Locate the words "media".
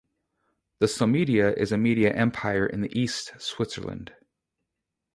1.77-2.11